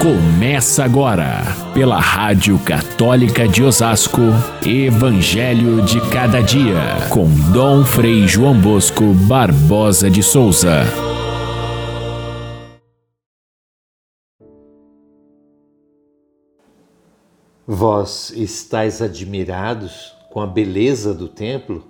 Começa 0.00 0.84
agora, 0.84 1.42
pela 1.72 1.98
Rádio 1.98 2.58
Católica 2.58 3.48
de 3.48 3.62
Osasco, 3.62 4.20
Evangelho 4.64 5.82
de 5.82 6.00
Cada 6.10 6.42
Dia, 6.42 7.08
com 7.10 7.26
Dom 7.50 7.82
Frei 7.82 8.28
João 8.28 8.60
Bosco 8.60 9.14
Barbosa 9.26 10.10
de 10.10 10.22
Souza. 10.22 10.82
Vós 17.66 18.30
estáis 18.36 19.00
admirados 19.00 20.14
com 20.30 20.40
a 20.40 20.46
beleza 20.46 21.14
do 21.14 21.26
templo? 21.26 21.84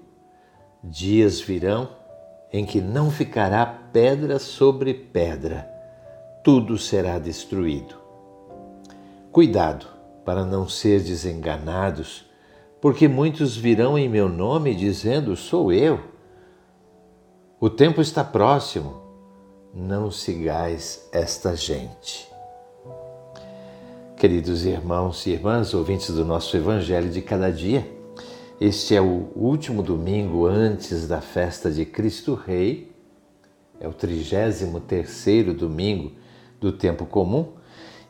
Dias 0.83 1.41
virão 1.41 1.89
em 2.53 2.65
que 2.65 2.81
não 2.81 3.11
ficará 3.11 3.67
pedra 3.67 4.39
sobre 4.39 4.95
pedra, 4.95 5.76
tudo 6.47 6.79
será 6.79 7.19
destruído. 7.19 7.97
Cuidado 9.33 9.85
para 10.25 10.45
não 10.45 10.69
ser 10.69 11.03
desenganados, 11.03 12.25
porque 12.81 13.09
muitos 13.09 13.57
virão 13.57 13.99
em 13.99 14.09
meu 14.09 14.29
nome 14.29 14.73
dizendo: 14.73 15.35
Sou 15.35 15.73
eu. 15.73 15.99
O 17.59 17.69
tempo 17.69 18.01
está 18.01 18.23
próximo, 18.23 18.95
não 19.75 20.09
sigais 20.09 21.09
esta 21.11 21.57
gente. 21.57 22.29
Queridos 24.17 24.65
irmãos 24.65 25.27
e 25.27 25.31
irmãs, 25.31 25.75
ouvintes 25.75 26.11
do 26.11 26.25
nosso 26.25 26.57
Evangelho 26.57 27.11
de 27.11 27.23
cada 27.23 27.51
dia, 27.51 27.91
este 28.61 28.95
é 28.95 29.01
o 29.01 29.33
último 29.35 29.83
domingo 29.83 30.47
antes 30.47 31.09
da 31.09 31.21
festa 31.21 31.73
de 31.73 31.85
Cristo 31.85 32.35
Rei, 32.35 32.95
é 33.81 33.89
o 33.89 33.93
33 33.93 34.65
terceiro 34.87 35.53
domingo 35.53 36.25
do 36.61 36.73
tempo 36.73 37.07
comum, 37.07 37.53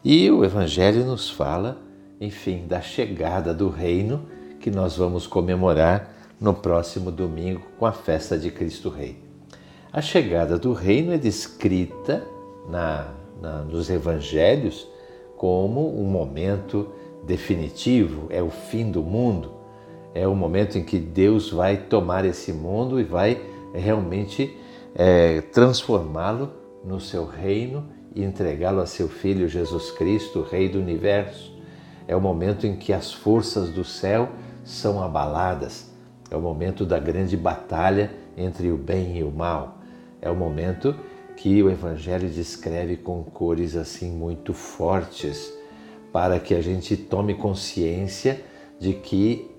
e 0.04 0.30
o 0.30 0.44
Evangelho 0.44 1.04
nos 1.04 1.28
fala, 1.28 1.78
enfim, 2.20 2.66
da 2.66 2.80
chegada 2.80 3.52
do 3.52 3.68
reino 3.68 4.26
que 4.60 4.70
nós 4.70 4.96
vamos 4.96 5.26
comemorar 5.26 6.14
no 6.40 6.54
próximo 6.54 7.10
domingo 7.10 7.62
com 7.78 7.86
a 7.86 7.92
festa 7.92 8.38
de 8.38 8.50
Cristo 8.50 8.88
Rei. 8.88 9.16
A 9.92 10.00
chegada 10.00 10.58
do 10.58 10.72
reino 10.72 11.12
é 11.12 11.18
descrita 11.18 12.22
na, 12.68 13.14
na, 13.40 13.62
nos 13.62 13.88
evangelhos 13.88 14.86
como 15.36 16.00
um 16.00 16.04
momento 16.04 16.88
definitivo, 17.24 18.26
é 18.30 18.42
o 18.42 18.50
fim 18.50 18.90
do 18.90 19.02
mundo, 19.02 19.52
é 20.14 20.26
o 20.26 20.34
momento 20.34 20.78
em 20.78 20.84
que 20.84 20.98
Deus 20.98 21.50
vai 21.50 21.76
tomar 21.76 22.24
esse 22.24 22.52
mundo 22.52 23.00
e 23.00 23.04
vai 23.04 23.40
realmente 23.74 24.56
é, 24.94 25.40
transformá-lo 25.40 26.52
no 26.84 27.00
seu 27.00 27.26
reino 27.26 27.95
e 28.16 28.24
entregá-lo 28.24 28.80
a 28.80 28.86
seu 28.86 29.10
Filho 29.10 29.46
Jesus 29.46 29.90
Cristo, 29.90 30.40
Rei 30.40 30.70
do 30.70 30.78
Universo. 30.78 31.54
É 32.08 32.16
o 32.16 32.20
momento 32.20 32.66
em 32.66 32.74
que 32.74 32.94
as 32.94 33.12
forças 33.12 33.68
do 33.68 33.84
céu 33.84 34.30
são 34.64 35.02
abaladas. 35.02 35.90
É 36.30 36.36
o 36.36 36.40
momento 36.40 36.86
da 36.86 36.98
grande 36.98 37.36
batalha 37.36 38.10
entre 38.34 38.72
o 38.72 38.76
bem 38.78 39.18
e 39.18 39.22
o 39.22 39.30
mal. 39.30 39.76
É 40.22 40.30
o 40.30 40.34
momento 40.34 40.96
que 41.36 41.62
o 41.62 41.70
Evangelho 41.70 42.30
descreve 42.30 42.96
com 42.96 43.22
cores 43.22 43.76
assim 43.76 44.10
muito 44.10 44.54
fortes, 44.54 45.52
para 46.10 46.40
que 46.40 46.54
a 46.54 46.62
gente 46.62 46.96
tome 46.96 47.34
consciência 47.34 48.40
de 48.80 48.94
que 48.94 49.50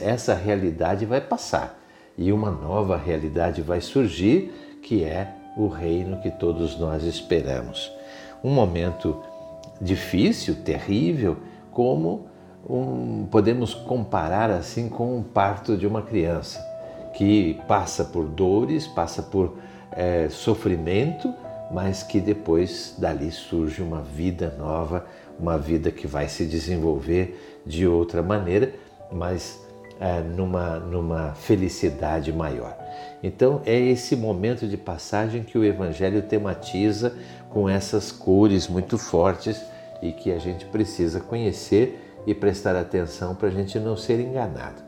essa 0.00 0.32
realidade 0.32 1.04
vai 1.04 1.20
passar 1.20 1.78
e 2.16 2.32
uma 2.32 2.50
nova 2.50 2.96
realidade 2.96 3.60
vai 3.60 3.82
surgir, 3.82 4.50
que 4.82 5.04
é 5.04 5.41
o 5.56 5.68
reino 5.68 6.18
que 6.18 6.30
todos 6.30 6.78
nós 6.78 7.02
esperamos. 7.04 7.92
Um 8.42 8.50
momento 8.50 9.22
difícil, 9.80 10.56
terrível, 10.64 11.36
como 11.70 12.26
um, 12.68 13.26
podemos 13.30 13.74
comparar 13.74 14.50
assim 14.50 14.88
com 14.88 15.18
o 15.18 15.22
parto 15.22 15.76
de 15.76 15.86
uma 15.86 16.02
criança 16.02 16.60
que 17.14 17.60
passa 17.68 18.04
por 18.04 18.24
dores, 18.26 18.86
passa 18.86 19.22
por 19.22 19.58
é, 19.92 20.28
sofrimento, 20.30 21.32
mas 21.70 22.02
que 22.02 22.20
depois 22.20 22.94
dali 22.98 23.30
surge 23.30 23.82
uma 23.82 24.00
vida 24.00 24.54
nova, 24.58 25.06
uma 25.38 25.58
vida 25.58 25.90
que 25.90 26.06
vai 26.06 26.28
se 26.28 26.44
desenvolver 26.46 27.62
de 27.66 27.86
outra 27.86 28.22
maneira 28.22 28.72
mas 29.12 29.60
numa, 30.36 30.78
numa 30.78 31.34
felicidade 31.34 32.32
maior. 32.32 32.76
Então 33.22 33.62
é 33.64 33.78
esse 33.78 34.16
momento 34.16 34.66
de 34.66 34.76
passagem 34.76 35.42
que 35.42 35.56
o 35.56 35.64
Evangelho 35.64 36.22
tematiza 36.22 37.16
com 37.48 37.68
essas 37.68 38.10
cores 38.10 38.66
muito 38.68 38.98
fortes 38.98 39.62
e 40.02 40.12
que 40.12 40.32
a 40.32 40.38
gente 40.38 40.64
precisa 40.66 41.20
conhecer 41.20 41.98
e 42.26 42.34
prestar 42.34 42.76
atenção 42.76 43.34
para 43.34 43.48
a 43.48 43.50
gente 43.50 43.78
não 43.78 43.96
ser 43.96 44.20
enganado. 44.20 44.82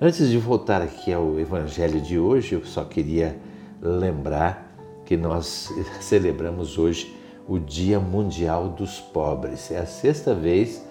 Antes 0.00 0.28
de 0.28 0.38
voltar 0.38 0.82
aqui 0.82 1.12
ao 1.12 1.38
Evangelho 1.38 2.00
de 2.00 2.18
hoje, 2.18 2.54
eu 2.54 2.64
só 2.64 2.84
queria 2.84 3.36
lembrar 3.80 4.76
que 5.04 5.16
nós 5.16 5.72
celebramos 6.00 6.76
hoje 6.76 7.16
o 7.48 7.58
Dia 7.58 8.00
Mundial 8.00 8.68
dos 8.68 9.00
Pobres. 9.00 9.70
É 9.70 9.78
a 9.78 9.86
sexta 9.86 10.34
vez 10.34 10.84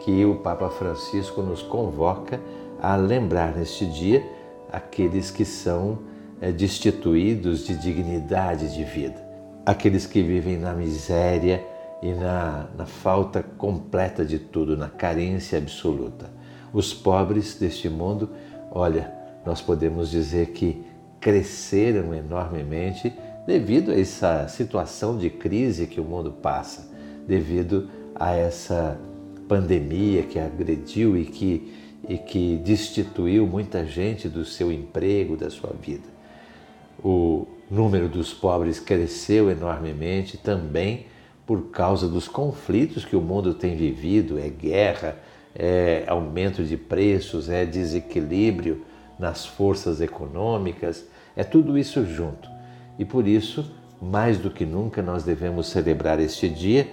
que 0.00 0.24
o 0.24 0.36
Papa 0.36 0.70
Francisco 0.70 1.42
nos 1.42 1.62
convoca 1.62 2.40
a 2.80 2.96
lembrar 2.96 3.56
neste 3.56 3.86
dia 3.86 4.24
aqueles 4.72 5.30
que 5.30 5.44
são 5.44 5.98
é, 6.40 6.52
destituídos 6.52 7.66
de 7.66 7.76
dignidade 7.76 8.74
de 8.74 8.84
vida, 8.84 9.16
aqueles 9.64 10.06
que 10.06 10.22
vivem 10.22 10.56
na 10.56 10.72
miséria 10.72 11.64
e 12.02 12.12
na, 12.12 12.68
na 12.76 12.86
falta 12.86 13.42
completa 13.42 14.24
de 14.24 14.38
tudo, 14.38 14.76
na 14.76 14.88
carência 14.88 15.58
absoluta. 15.58 16.30
Os 16.72 16.94
pobres 16.94 17.56
deste 17.56 17.88
mundo, 17.88 18.30
olha, 18.70 19.12
nós 19.44 19.60
podemos 19.60 20.10
dizer 20.10 20.48
que 20.48 20.84
cresceram 21.20 22.14
enormemente 22.14 23.12
devido 23.46 23.90
a 23.90 23.98
essa 23.98 24.46
situação 24.46 25.16
de 25.16 25.30
crise 25.30 25.86
que 25.86 26.00
o 26.00 26.04
mundo 26.04 26.30
passa, 26.30 26.88
devido 27.26 27.88
a 28.14 28.34
essa 28.34 28.98
pandemia 29.48 30.22
que 30.22 30.38
agrediu 30.38 31.16
e 31.16 31.24
que, 31.24 31.72
e 32.06 32.18
que 32.18 32.56
destituiu 32.56 33.46
muita 33.46 33.86
gente 33.86 34.28
do 34.28 34.44
seu 34.44 34.70
emprego, 34.70 35.36
da 35.36 35.50
sua 35.50 35.74
vida. 35.80 36.08
O 37.02 37.46
número 37.70 38.08
dos 38.08 38.32
pobres 38.34 38.80
cresceu 38.80 39.50
enormemente 39.50 40.36
também 40.36 41.06
por 41.46 41.70
causa 41.70 42.08
dos 42.08 42.28
conflitos 42.28 43.04
que 43.04 43.16
o 43.16 43.20
mundo 43.20 43.54
tem 43.54 43.74
vivido 43.74 44.38
é 44.38 44.48
guerra, 44.48 45.16
é 45.54 46.04
aumento 46.06 46.62
de 46.62 46.76
preços, 46.76 47.48
é 47.48 47.64
desequilíbrio 47.64 48.84
nas 49.18 49.46
forças 49.46 50.00
econômicas, 50.00 51.06
é 51.34 51.42
tudo 51.42 51.78
isso 51.78 52.04
junto. 52.04 52.48
E 52.98 53.04
por 53.04 53.26
isso, 53.26 53.72
mais 54.00 54.38
do 54.38 54.50
que 54.50 54.64
nunca, 54.64 55.02
nós 55.02 55.24
devemos 55.24 55.68
celebrar 55.68 56.20
este 56.20 56.48
dia 56.48 56.88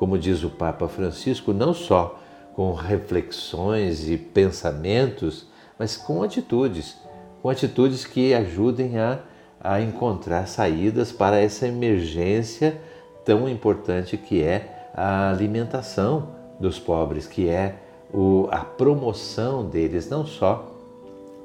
como 0.00 0.16
diz 0.16 0.42
o 0.42 0.48
Papa 0.48 0.88
Francisco, 0.88 1.52
não 1.52 1.74
só 1.74 2.19
com 2.54 2.72
reflexões 2.72 4.08
e 4.08 4.16
pensamentos, 4.16 5.46
mas 5.78 5.96
com 5.96 6.22
atitudes, 6.22 6.96
com 7.42 7.48
atitudes 7.48 8.04
que 8.04 8.34
ajudem 8.34 8.98
a, 8.98 9.20
a 9.60 9.80
encontrar 9.80 10.46
saídas 10.46 11.12
para 11.12 11.38
essa 11.38 11.66
emergência 11.66 12.80
tão 13.24 13.48
importante 13.48 14.16
que 14.16 14.42
é 14.42 14.90
a 14.94 15.30
alimentação 15.30 16.28
dos 16.58 16.78
pobres, 16.78 17.26
que 17.26 17.48
é 17.48 17.76
o, 18.12 18.48
a 18.50 18.60
promoção 18.60 19.64
deles, 19.64 20.08
não 20.08 20.26
só 20.26 20.76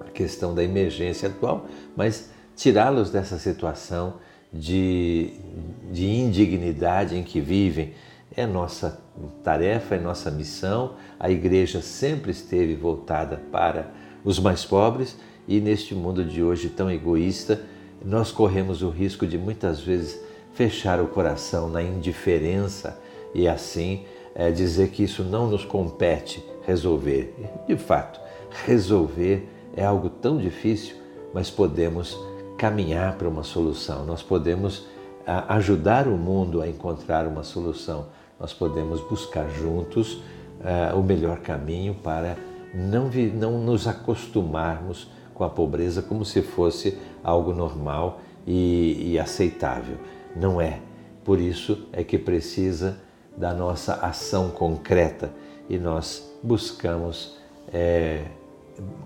a 0.01 0.09
questão 0.09 0.53
da 0.53 0.63
emergência 0.63 1.29
atual, 1.29 1.65
mas 1.95 2.29
tirá-los 2.55 3.11
dessa 3.11 3.37
situação 3.37 4.15
de, 4.51 5.33
de 5.91 6.09
indignidade 6.09 7.15
em 7.15 7.23
que 7.23 7.39
vivem, 7.39 7.93
é 8.35 8.45
nossa 8.45 8.99
tarefa, 9.43 9.95
é 9.95 9.99
nossa 9.99 10.29
missão. 10.29 10.93
A 11.19 11.29
igreja 11.29 11.81
sempre 11.81 12.31
esteve 12.31 12.75
voltada 12.75 13.41
para 13.51 13.91
os 14.23 14.39
mais 14.39 14.65
pobres 14.65 15.17
e 15.47 15.59
neste 15.59 15.93
mundo 15.93 16.23
de 16.23 16.43
hoje 16.43 16.69
tão 16.69 16.91
egoísta, 16.91 17.61
nós 18.03 18.31
corremos 18.31 18.81
o 18.81 18.89
risco 18.89 19.25
de 19.25 19.37
muitas 19.37 19.79
vezes 19.79 20.19
fechar 20.53 20.99
o 21.01 21.07
coração 21.07 21.69
na 21.69 21.81
indiferença 21.81 22.99
e 23.33 23.47
assim 23.47 24.05
é, 24.33 24.51
dizer 24.51 24.89
que 24.89 25.03
isso 25.03 25.23
não 25.23 25.49
nos 25.49 25.63
compete 25.63 26.43
resolver. 26.65 27.33
De 27.67 27.77
fato, 27.77 28.19
resolver 28.65 29.47
é 29.75 29.85
algo 29.85 30.09
tão 30.09 30.37
difícil, 30.37 30.95
mas 31.33 31.49
podemos 31.49 32.17
caminhar 32.57 33.17
para 33.17 33.27
uma 33.27 33.43
solução, 33.43 34.05
nós 34.05 34.23
podemos 34.23 34.87
ajudar 35.25 36.07
o 36.07 36.17
mundo 36.17 36.61
a 36.61 36.67
encontrar 36.67 37.27
uma 37.27 37.43
solução 37.43 38.07
nós 38.39 38.53
podemos 38.53 39.01
buscar 39.01 39.49
juntos 39.49 40.13
uh, 40.13 40.97
o 40.97 41.03
melhor 41.03 41.39
caminho 41.39 41.95
para 41.95 42.37
não, 42.73 43.09
vi, 43.09 43.27
não 43.27 43.59
nos 43.59 43.87
acostumarmos 43.87 45.09
com 45.33 45.43
a 45.43 45.49
pobreza 45.49 46.01
como 46.01 46.25
se 46.25 46.41
fosse 46.41 46.97
algo 47.23 47.53
normal 47.53 48.19
e, 48.45 49.11
e 49.11 49.19
aceitável. 49.19 49.97
Não 50.35 50.59
é. 50.59 50.79
Por 51.23 51.39
isso 51.39 51.87
é 51.91 52.03
que 52.03 52.17
precisa 52.17 52.97
da 53.35 53.53
nossa 53.53 53.95
ação 53.95 54.49
concreta 54.49 55.31
e 55.69 55.77
nós 55.77 56.31
buscamos 56.43 57.37
é, 57.73 58.25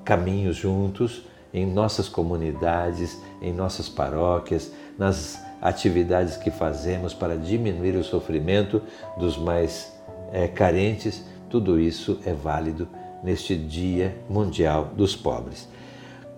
caminhos 0.04 0.56
juntos 0.56 1.26
em 1.54 1.66
nossas 1.66 2.08
comunidades, 2.08 3.20
em 3.42 3.54
nossas 3.54 3.90
paróquias, 3.90 4.72
nas 4.98 5.40
atividades 5.62 6.38
que 6.38 6.52
fazemos 6.52 7.14
para 7.14 7.38
diminuir 7.38 7.96
o 7.96 8.04
sofrimento 8.04 8.82
dos 9.18 9.38
mais 9.38 9.94
é, 10.32 10.48
carentes, 10.48 11.24
tudo 11.50 11.80
isso 11.80 12.20
é 12.26 12.34
válido 12.34 12.88
neste 13.24 13.56
Dia 13.56 14.16
Mundial 14.30 14.92
dos 14.96 15.16
Pobres. 15.16 15.68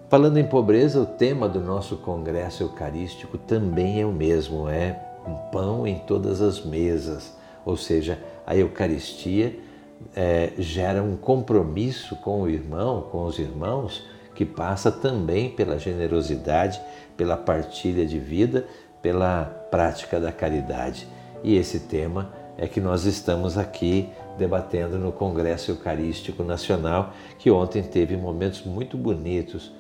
Falando 0.10 0.38
em 0.38 0.46
pobreza, 0.46 1.00
o 1.00 1.06
tema 1.06 1.48
do 1.48 1.62
nosso 1.62 1.98
congresso 1.98 2.64
eucarístico 2.64 3.38
também 3.38 4.02
é 4.02 4.06
o 4.06 4.12
mesmo, 4.12 4.68
é 4.68 5.00
um 5.26 5.36
pão 5.52 5.88
em 5.88 6.00
todas 6.00 6.42
as 6.42 6.66
mesas, 6.66 7.34
ou 7.64 7.78
seja, 7.78 8.20
a 8.46 8.56
Eucaristia 8.56 9.58
é, 10.16 10.52
gera 10.58 11.02
um 11.02 11.16
compromisso 11.16 12.16
com 12.18 12.42
o 12.42 12.50
irmão, 12.50 13.08
com 13.12 13.24
os 13.24 13.40
irmãos, 13.40 14.04
que 14.36 14.46
passa 14.46 14.92
também 14.92 15.50
pela 15.52 15.78
generosidade, 15.78 16.82
pela 17.16 17.38
partilha 17.38 18.06
de 18.06 18.18
vida, 18.18 18.66
pela 19.02 19.46
prática 19.72 20.20
da 20.20 20.32
caridade. 20.32 21.08
E 21.44 21.56
esse 21.56 21.80
tema 21.82 22.34
é 22.58 22.68
que 22.68 22.80
nós 22.80 23.06
estamos 23.06 23.58
aqui 23.58 24.10
debatendo 24.38 24.98
no 24.98 25.12
Congresso 25.12 25.72
Eucarístico 25.72 26.44
Nacional, 26.44 27.14
que 27.38 27.50
ontem 27.50 27.82
teve 27.84 28.16
momentos 28.16 28.64
muito 28.64 28.98
bonitos. 28.98 29.72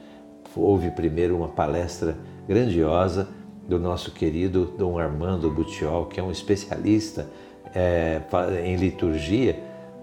Houve 0.55 0.91
primeiro 0.91 1.35
uma 1.35 1.49
palestra 1.49 2.17
grandiosa 2.47 3.29
do 3.67 3.79
nosso 3.79 4.11
querido 4.11 4.73
Dom 4.77 4.97
Armando 4.97 5.49
Butiol, 5.49 6.07
que 6.07 6.19
é 6.19 6.23
um 6.23 6.31
especialista 6.31 7.27
é, 7.73 8.21
em 8.65 8.75
liturgia, 8.75 9.57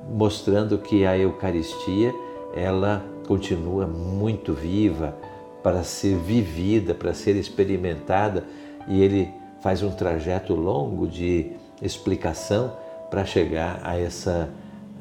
mostrando 0.09 0.79
que 0.79 1.05
a 1.05 1.19
Eucaristia 1.19 2.15
ela 2.55 3.05
continua 3.27 3.87
muito 3.87 4.55
viva 4.55 5.15
para 5.63 5.83
ser 5.83 6.17
vivida, 6.17 6.95
para 6.95 7.13
ser 7.13 7.37
experimentada, 7.37 8.45
e 8.87 9.03
ele 9.03 9.33
faz 9.61 9.83
um 9.83 9.91
trajeto 9.91 10.55
longo 10.55 11.07
de 11.07 11.53
explicação 11.83 12.77
para 13.11 13.25
chegar 13.25 13.81
a 13.83 13.99
essa 13.99 14.49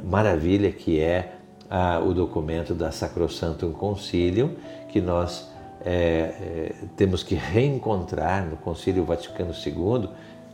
maravilha 0.04 0.72
que 0.72 1.00
é 1.00 1.34
a, 1.70 2.00
o 2.00 2.14
documento 2.14 2.74
da 2.74 2.92
Sacrosantum 2.92 3.72
Concilium, 3.72 4.52
que 4.90 5.02
nós 5.02 5.52
é, 5.82 5.92
é, 5.92 6.76
temos 6.96 7.24
que 7.24 7.36
reencontrar 7.36 8.46
no 8.46 8.58
Concílio 8.58 9.04
Vaticano 9.04 9.54
II, 9.54 10.10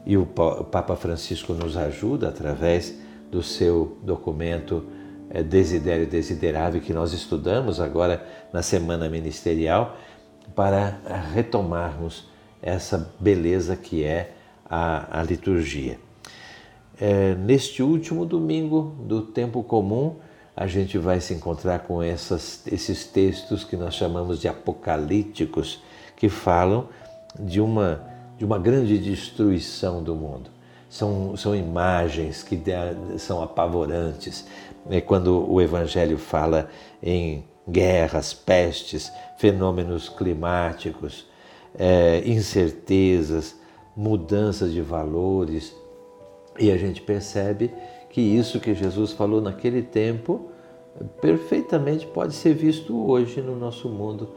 e 0.06 0.18
o 0.18 0.26
Papa 0.26 0.96
Francisco 0.98 1.54
nos 1.54 1.78
ajuda 1.78 2.28
através 2.28 2.94
do 3.32 3.42
seu 3.42 3.98
documento 4.04 4.86
é, 5.30 5.42
Desidério 5.42 6.06
Desiderável, 6.06 6.82
que 6.82 6.94
nós 6.94 7.14
estudamos 7.14 7.80
agora 7.80 8.24
na 8.52 8.62
Semana 8.62 9.08
Ministerial, 9.08 9.98
para 10.54 11.00
retomarmos 11.34 12.28
essa 12.64 13.14
beleza 13.20 13.76
que 13.76 14.04
é 14.04 14.34
a, 14.66 15.20
a 15.20 15.24
liturgia. 15.24 16.00
É, 17.00 17.36
neste 17.36 17.84
último 17.84 18.26
domingo 18.26 18.96
do 19.02 19.22
tempo 19.22 19.62
comum, 19.62 20.16
a 20.56 20.66
gente 20.68 20.98
vai 20.98 21.20
se 21.20 21.34
encontrar 21.34 21.80
com 21.80 22.02
essas, 22.02 22.66
esses 22.68 23.06
textos 23.06 23.64
que 23.64 23.76
nós 23.76 23.94
chamamos 23.94 24.40
de 24.40 24.48
apocalípticos, 24.48 25.82
que 26.16 26.30
falam 26.30 26.88
de 27.38 27.60
uma, 27.60 28.02
de 28.38 28.46
uma 28.46 28.58
grande 28.58 28.98
destruição 28.98 30.02
do 30.02 30.16
mundo. 30.16 30.50
São, 30.90 31.36
são 31.36 31.56
imagens 31.56 32.44
que 32.44 32.62
são 33.18 33.42
apavorantes. 33.42 34.46
É 34.90 35.02
quando 35.02 35.52
o 35.52 35.60
Evangelho 35.60 36.20
fala 36.20 36.70
em 37.02 37.44
guerras, 37.68 38.32
pestes, 38.32 39.12
fenômenos 39.38 40.08
climáticos, 40.08 41.26
é, 41.78 42.22
incertezas, 42.26 43.56
mudanças 43.96 44.72
de 44.72 44.82
valores, 44.82 45.76
e 46.60 46.72
a 46.72 46.78
gente 46.78 47.02
percebe 47.02 47.72
que 48.10 48.22
isso 48.22 48.60
que 48.60 48.74
Jesus 48.74 49.12
falou 49.12 49.42
naquele 49.42 49.82
tempo 49.82 50.50
perfeitamente 51.22 52.06
pode 52.06 52.34
ser 52.34 52.54
visto 52.54 52.96
hoje 53.10 53.42
no 53.42 53.56
nosso 53.56 53.90
mundo, 53.90 54.30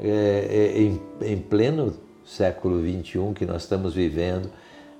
é, 0.00 0.48
é, 0.50 0.82
em, 0.82 1.00
em, 1.20 1.38
pleno 1.38 1.94
século 2.24 2.80
XXI 2.80 3.32
que 3.34 3.46
nós 3.46 3.62
estamos 3.62 3.94
vivendo. 3.94 4.50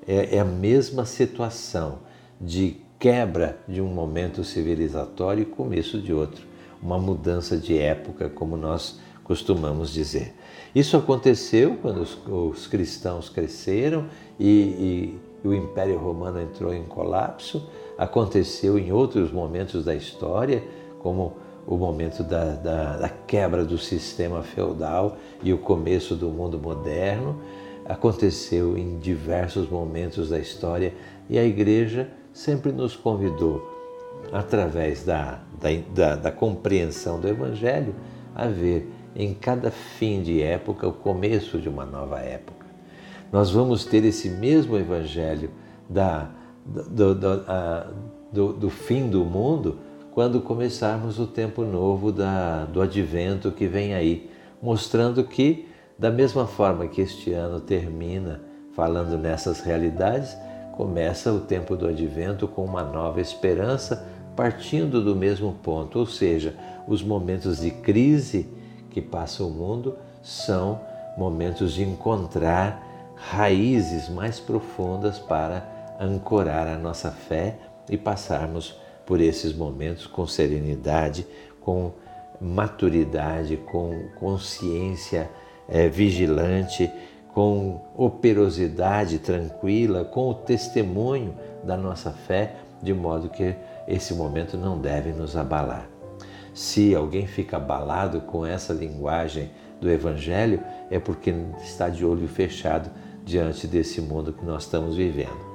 É, 0.06 0.36
é 0.36 0.40
a 0.40 0.44
mesma 0.44 1.04
situação 1.04 1.98
de 2.40 2.76
quebra 2.98 3.58
de 3.68 3.80
um 3.80 3.88
momento 3.88 4.44
civilizatório 4.44 5.42
e 5.42 5.46
começo 5.46 6.00
de 6.00 6.12
outro, 6.12 6.46
uma 6.80 6.98
mudança 6.98 7.56
de 7.56 7.76
época, 7.76 8.28
como 8.28 8.56
nós 8.56 9.00
costumamos 9.24 9.90
dizer. 9.90 10.34
Isso 10.74 10.96
aconteceu 10.96 11.76
quando 11.80 11.98
os, 11.98 12.18
os 12.26 12.66
cristãos 12.66 13.28
cresceram 13.28 14.06
e, 14.38 15.18
e 15.44 15.48
o 15.48 15.52
Império 15.52 15.98
Romano 15.98 16.40
entrou 16.40 16.72
em 16.72 16.84
colapso, 16.84 17.68
aconteceu 17.98 18.78
em 18.78 18.92
outros 18.92 19.30
momentos 19.30 19.84
da 19.84 19.94
história, 19.94 20.62
como 21.00 21.36
o 21.66 21.76
momento 21.76 22.22
da, 22.22 22.54
da, 22.54 22.96
da, 22.96 23.08
quebra 23.08 23.64
do 23.64 23.78
sistema 23.78 24.42
feudal 24.42 25.16
e 25.42 25.52
o 25.52 25.58
começo 25.58 26.14
do 26.14 26.28
mundo 26.28 26.58
moderno, 26.58 27.40
aconteceu 27.84 28.76
em 28.76 28.98
diversos 28.98 29.68
momentos 29.68 30.30
da 30.30 30.38
história 30.38 30.94
e 31.28 31.38
a 31.38 31.44
Igreja 31.44 32.08
sempre 32.32 32.72
nos 32.72 32.96
convidou, 32.96 33.70
através 34.32 35.04
da, 35.04 35.40
da, 35.94 36.16
da 36.16 36.32
compreensão 36.32 37.20
do 37.20 37.28
Evangelho, 37.28 37.94
a 38.34 38.46
ver 38.46 38.88
em 39.14 39.34
cada 39.34 39.70
fim 39.70 40.22
de 40.22 40.42
época 40.42 40.86
o 40.86 40.92
começo 40.92 41.58
de 41.58 41.68
uma 41.68 41.84
nova 41.84 42.20
época. 42.20 42.66
Nós 43.30 43.50
vamos 43.50 43.84
ter 43.84 44.04
esse 44.04 44.28
mesmo 44.28 44.76
evangelho 44.76 45.50
da, 45.88 46.30
do, 46.66 47.14
do, 47.14 47.28
a, 47.46 47.86
do, 48.30 48.52
do 48.52 48.70
fim 48.70 49.08
do 49.08 49.24
mundo 49.24 49.78
quando 50.12 50.40
começarmos 50.40 51.18
o 51.18 51.26
tempo 51.26 51.64
novo 51.64 52.12
da, 52.12 52.66
do 52.66 52.82
advento 52.82 53.50
que 53.50 53.66
vem 53.66 53.94
aí, 53.94 54.30
mostrando 54.60 55.24
que, 55.24 55.66
da 55.98 56.10
mesma 56.10 56.46
forma 56.46 56.86
que 56.86 57.00
este 57.00 57.32
ano 57.32 57.60
termina 57.60 58.42
falando 58.74 59.16
nessas 59.16 59.60
realidades, 59.60 60.36
começa 60.72 61.32
o 61.32 61.40
tempo 61.40 61.76
do 61.76 61.86
advento 61.86 62.46
com 62.46 62.64
uma 62.64 62.82
nova 62.82 63.20
esperança, 63.20 64.06
partindo 64.36 65.02
do 65.02 65.14
mesmo 65.14 65.54
ponto, 65.62 65.98
ou 65.98 66.06
seja, 66.06 66.54
os 66.86 67.02
momentos 67.02 67.60
de 67.60 67.70
crise 67.70 68.48
que 68.92 69.00
passa 69.00 69.42
o 69.42 69.50
mundo 69.50 69.96
são 70.22 70.80
momentos 71.16 71.72
de 71.72 71.82
encontrar 71.82 72.86
raízes 73.16 74.08
mais 74.08 74.38
profundas 74.38 75.18
para 75.18 75.96
ancorar 75.98 76.66
a 76.68 76.76
nossa 76.78 77.10
fé 77.10 77.56
e 77.88 77.96
passarmos 77.96 78.78
por 79.06 79.20
esses 79.20 79.54
momentos 79.54 80.06
com 80.06 80.26
serenidade, 80.26 81.26
com 81.60 81.92
maturidade, 82.40 83.56
com 83.56 84.08
consciência 84.18 85.30
é, 85.68 85.88
vigilante, 85.88 86.90
com 87.32 87.80
operosidade 87.96 89.18
tranquila, 89.18 90.04
com 90.04 90.28
o 90.28 90.34
testemunho 90.34 91.34
da 91.64 91.76
nossa 91.76 92.10
fé, 92.10 92.56
de 92.82 92.92
modo 92.92 93.30
que 93.30 93.54
esse 93.88 94.12
momento 94.12 94.56
não 94.56 94.78
deve 94.78 95.12
nos 95.12 95.36
abalar. 95.36 95.88
Se 96.54 96.94
alguém 96.94 97.26
fica 97.26 97.56
abalado 97.56 98.20
com 98.20 98.44
essa 98.44 98.72
linguagem 98.72 99.50
do 99.80 99.90
Evangelho, 99.90 100.60
é 100.90 100.98
porque 100.98 101.34
está 101.62 101.88
de 101.88 102.04
olho 102.04 102.28
fechado 102.28 102.90
diante 103.24 103.66
desse 103.66 104.00
mundo 104.00 104.32
que 104.32 104.44
nós 104.44 104.64
estamos 104.64 104.96
vivendo. 104.96 105.52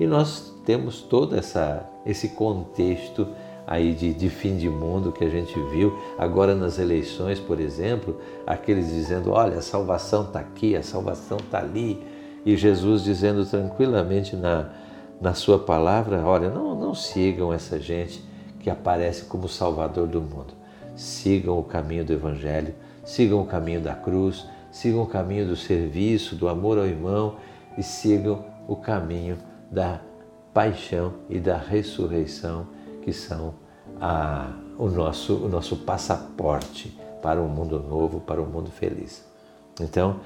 E 0.00 0.06
nós 0.06 0.54
temos 0.64 1.02
todo 1.02 1.36
essa, 1.36 1.88
esse 2.06 2.30
contexto 2.30 3.26
aí 3.66 3.92
de, 3.92 4.14
de 4.14 4.30
fim 4.30 4.56
de 4.56 4.68
mundo 4.68 5.12
que 5.12 5.24
a 5.24 5.28
gente 5.28 5.58
viu 5.70 5.98
agora 6.16 6.54
nas 6.54 6.78
eleições, 6.78 7.38
por 7.38 7.60
exemplo, 7.60 8.16
aqueles 8.46 8.88
dizendo: 8.88 9.30
olha, 9.30 9.58
a 9.58 9.62
salvação 9.62 10.22
está 10.22 10.40
aqui, 10.40 10.74
a 10.74 10.82
salvação 10.82 11.36
está 11.38 11.58
ali, 11.58 12.02
e 12.46 12.56
Jesus 12.56 13.02
dizendo 13.02 13.44
tranquilamente 13.44 14.34
na, 14.34 14.70
na 15.20 15.34
sua 15.34 15.58
palavra: 15.58 16.24
olha, 16.24 16.48
não, 16.48 16.74
não 16.74 16.94
sigam 16.94 17.52
essa 17.52 17.78
gente 17.78 18.27
que 18.68 18.70
aparece 18.70 19.24
como 19.24 19.48
salvador 19.48 20.06
do 20.06 20.20
mundo. 20.20 20.52
Sigam 20.94 21.58
o 21.58 21.62
caminho 21.62 22.04
do 22.04 22.12
Evangelho, 22.12 22.74
sigam 23.02 23.40
o 23.40 23.46
caminho 23.46 23.80
da 23.80 23.94
cruz, 23.94 24.44
sigam 24.70 25.02
o 25.02 25.06
caminho 25.06 25.46
do 25.46 25.56
serviço, 25.56 26.36
do 26.36 26.48
amor 26.48 26.76
ao 26.76 26.84
irmão 26.84 27.36
e 27.78 27.82
sigam 27.82 28.44
o 28.68 28.76
caminho 28.76 29.38
da 29.70 30.02
paixão 30.52 31.14
e 31.30 31.40
da 31.40 31.56
ressurreição, 31.56 32.66
que 33.00 33.10
são 33.10 33.54
a, 33.98 34.52
o, 34.76 34.88
nosso, 34.88 35.36
o 35.36 35.48
nosso 35.48 35.74
passaporte 35.74 36.94
para 37.22 37.40
um 37.40 37.48
mundo 37.48 37.80
novo, 37.80 38.20
para 38.20 38.42
um 38.42 38.46
mundo 38.46 38.70
feliz. 38.70 39.24
Então, 39.80 40.20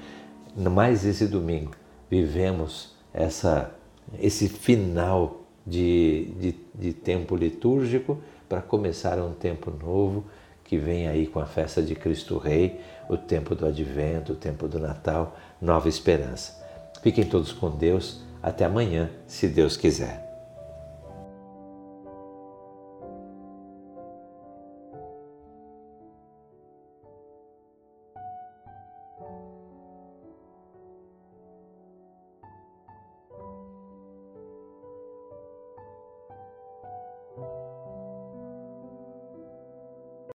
mais 0.57 1.05
esse 1.05 1.29
domingo, 1.29 1.71
vivemos 2.11 2.97
essa, 3.15 3.73
esse 4.19 4.49
final 4.49 5.43
de, 5.67 6.33
de, 6.41 6.55
de 6.75 6.93
tempo 6.93 7.37
litúrgico 7.37 8.19
para 8.53 8.61
começar 8.61 9.19
um 9.19 9.33
tempo 9.33 9.71
novo 9.71 10.27
que 10.63 10.77
vem 10.77 11.09
aí 11.09 11.27
com 11.27 11.41
a 11.41 11.47
festa 11.47 11.81
de 11.81 11.95
Cristo 11.95 12.37
Rei, 12.37 12.79
o 13.09 13.17
tempo 13.17 13.55
do 13.55 13.65
Advento, 13.65 14.35
o 14.35 14.37
tempo 14.37 14.69
do 14.69 14.79
Natal, 14.79 15.39
nova 15.59 15.89
esperança. 15.89 16.63
Fiquem 17.03 17.25
todos 17.25 17.51
com 17.51 17.71
Deus. 17.71 18.21
Até 18.43 18.67
amanhã, 18.67 19.09
se 19.27 19.49
Deus 19.49 19.75
quiser. 19.75 20.22